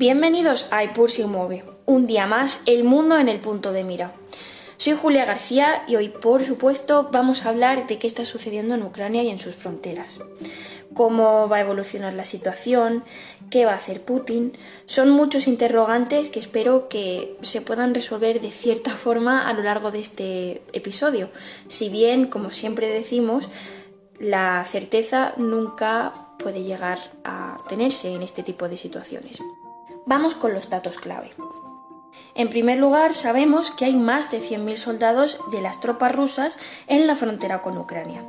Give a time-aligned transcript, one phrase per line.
[0.00, 4.14] Bienvenidos a Ipur se mueve, un día más, el mundo en el punto de mira.
[4.78, 8.82] Soy Julia García y hoy, por supuesto, vamos a hablar de qué está sucediendo en
[8.82, 10.18] Ucrania y en sus fronteras.
[10.94, 13.04] Cómo va a evolucionar la situación,
[13.50, 14.56] qué va a hacer Putin.
[14.86, 19.90] Son muchos interrogantes que espero que se puedan resolver de cierta forma a lo largo
[19.90, 21.28] de este episodio.
[21.68, 23.50] Si bien, como siempre decimos,
[24.18, 29.42] la certeza nunca puede llegar a tenerse en este tipo de situaciones.
[30.10, 31.30] Vamos con los datos clave.
[32.34, 37.06] En primer lugar, sabemos que hay más de 100.000 soldados de las tropas rusas en
[37.06, 38.24] la frontera con Ucrania.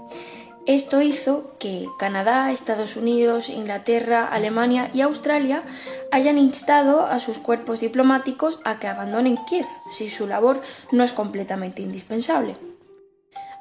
[0.67, 5.63] Esto hizo que Canadá, Estados Unidos, Inglaterra, Alemania y Australia
[6.12, 11.13] hayan instado a sus cuerpos diplomáticos a que abandonen Kiev si su labor no es
[11.13, 12.57] completamente indispensable.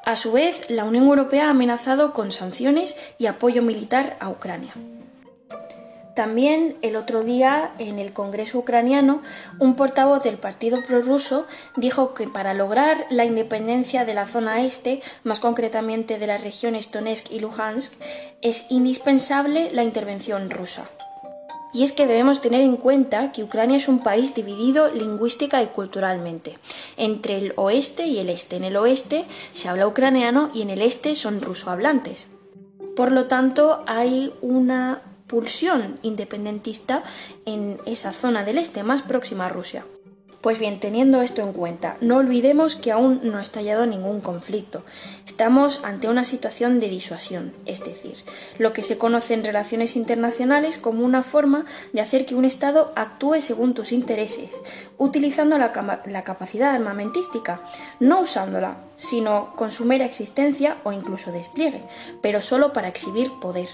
[0.05, 4.75] A su vez, la Unión Europea ha amenazado con sanciones y apoyo militar a Ucrania.
[6.21, 9.23] También el otro día en el Congreso ucraniano,
[9.59, 11.47] un portavoz del partido prorruso
[11.79, 16.93] dijo que para lograr la independencia de la zona este, más concretamente de las regiones
[16.93, 17.95] Donetsk y Luhansk,
[18.43, 20.91] es indispensable la intervención rusa.
[21.73, 25.69] Y es que debemos tener en cuenta que Ucrania es un país dividido lingüística y
[25.69, 26.59] culturalmente,
[26.99, 28.57] entre el oeste y el este.
[28.57, 32.27] En el oeste se habla ucraniano y en el este son rusohablantes.
[32.95, 35.01] Por lo tanto, hay una
[35.31, 37.05] pulsión independentista
[37.47, 39.87] en esa zona del este más próxima a Rusia.
[40.41, 44.83] Pues bien, teniendo esto en cuenta, no olvidemos que aún no ha estallado ningún conflicto.
[45.27, 48.17] Estamos ante una situación de disuasión, es decir,
[48.59, 52.91] lo que se conoce en relaciones internacionales como una forma de hacer que un Estado
[52.97, 54.51] actúe según tus intereses,
[54.99, 57.61] utilizando la, la capacidad armamentística,
[58.01, 61.85] no usándola, sino con su mera existencia o incluso despliegue,
[62.21, 63.69] pero solo para exhibir poder.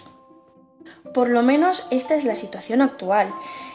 [1.15, 3.33] Por lo menos esta es la situación actual,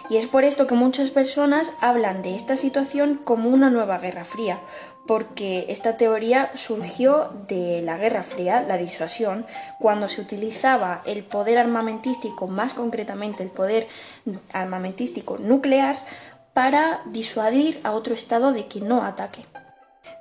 [0.09, 4.25] y es por esto que muchas personas hablan de esta situación como una nueva Guerra
[4.25, 4.59] Fría,
[5.07, 9.45] porque esta teoría surgió de la Guerra Fría, la disuasión,
[9.79, 13.87] cuando se utilizaba el poder armamentístico, más concretamente el poder
[14.53, 15.97] armamentístico nuclear,
[16.53, 19.45] para disuadir a otro Estado de que no ataque.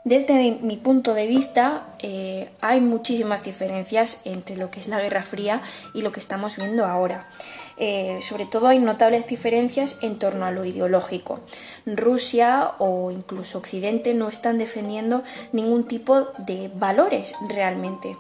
[0.05, 5.23] Desde mi punto de vista, eh, hay muchísimas diferencias entre lo que es la Guerra
[5.23, 5.61] Fría
[5.93, 7.29] y lo que estamos viendo ahora.
[7.77, 11.41] Eh, sobre todo hay notables diferencias en torno a lo ideológico.
[11.85, 15.23] Rusia o incluso Occidente no están defendiendo
[15.53, 18.17] ningún tipo de valores realmente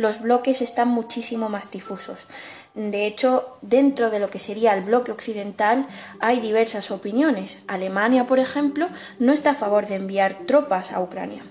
[0.00, 2.26] los bloques están muchísimo más difusos.
[2.74, 5.86] De hecho, dentro de lo que sería el bloque occidental
[6.20, 7.58] hay diversas opiniones.
[7.66, 8.88] Alemania, por ejemplo,
[9.18, 11.44] no está a favor de enviar tropas a Ucrania.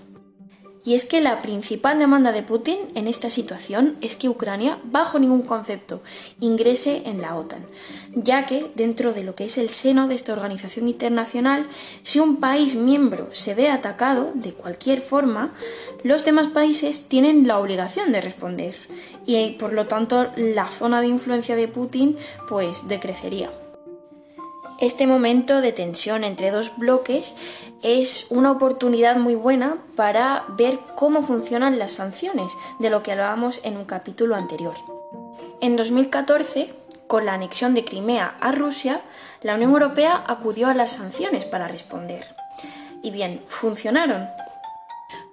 [0.90, 5.20] Y es que la principal demanda de Putin en esta situación es que Ucrania, bajo
[5.20, 6.02] ningún concepto,
[6.40, 7.64] ingrese en la OTAN,
[8.12, 11.68] ya que dentro de lo que es el seno de esta organización internacional,
[12.02, 15.54] si un país miembro se ve atacado de cualquier forma,
[16.02, 18.74] los demás países tienen la obligación de responder
[19.26, 22.16] y por lo tanto la zona de influencia de Putin
[22.48, 23.59] pues decrecería.
[24.80, 27.34] Este momento de tensión entre dos bloques
[27.82, 33.60] es una oportunidad muy buena para ver cómo funcionan las sanciones, de lo que hablábamos
[33.62, 34.74] en un capítulo anterior.
[35.60, 36.72] En 2014,
[37.06, 39.02] con la anexión de Crimea a Rusia,
[39.42, 42.34] la Unión Europea acudió a las sanciones para responder.
[43.02, 44.28] Y bien, ¿funcionaron?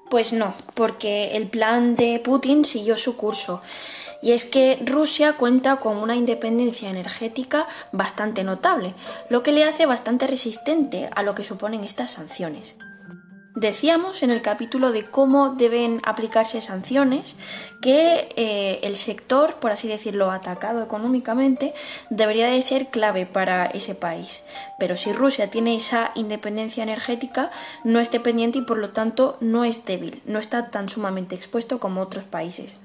[0.10, 3.62] Pues no, porque el plan de Putin siguió su curso
[4.22, 8.94] y es que Rusia cuenta con una independencia energética bastante notable,
[9.30, 12.76] lo que le hace bastante resistente a lo que suponen estas sanciones.
[13.60, 17.36] Decíamos en el capítulo de cómo deben aplicarse sanciones
[17.82, 21.74] que eh, el sector, por así decirlo, atacado económicamente,
[22.12, 24.44] debería de ser clave para ese país.
[24.78, 27.50] Pero si Rusia tiene esa independencia energética,
[27.84, 31.80] no es dependiente y por lo tanto no es débil, no está tan sumamente expuesto
[31.80, 32.76] como otros países.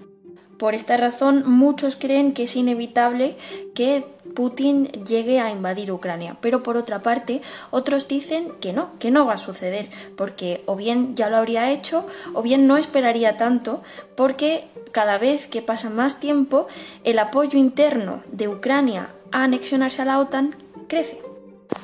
[0.59, 3.37] Por esta razón, muchos creen que es inevitable
[3.75, 9.11] que Putin llegue a invadir Ucrania, pero por otra parte, otros dicen que no, que
[9.11, 13.37] no va a suceder, porque o bien ya lo habría hecho, o bien no esperaría
[13.37, 13.83] tanto,
[14.17, 16.67] porque cada vez que pasa más tiempo,
[17.05, 20.55] el apoyo interno de Ucrania a anexionarse a la OTAN
[20.89, 21.23] crece.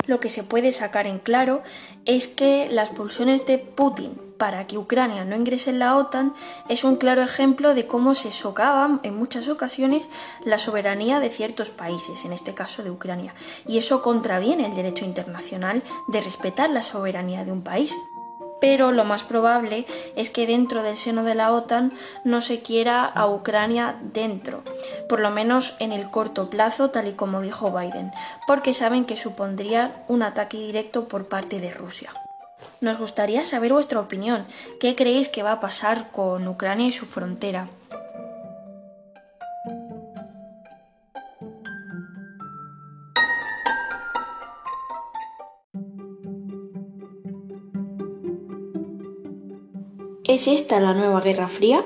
[0.07, 1.63] Lo que se puede sacar en claro
[2.05, 6.33] es que las pulsiones de Putin para que Ucrania no ingrese en la OTAN
[6.69, 10.09] es un claro ejemplo de cómo se socava en muchas ocasiones
[10.45, 13.35] la soberanía de ciertos países, en este caso de Ucrania,
[13.67, 17.95] y eso contraviene el derecho internacional de respetar la soberanía de un país.
[18.61, 19.87] pero lo más probable
[20.17, 21.93] es que dentro del seno de la OTAN
[22.25, 24.65] no se quiera a Ucrania dentro,
[25.09, 28.11] por lo menos en el corto plazo, tal y como dijo Biden,
[28.49, 32.13] porque saben que supondría un ataque directo por parte de Rusia.
[32.81, 34.47] Nos gustaría saber vuestra opinión.
[34.79, 37.69] ¿Qué creéis que va a pasar con Ucrania y su frontera?
[50.23, 51.85] ¿Es esta la nueva Guerra Fría?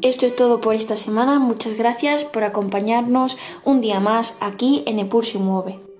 [0.00, 1.38] Esto es todo por esta semana.
[1.38, 5.91] Muchas gracias por acompañarnos un día más aquí en Epur se mueve.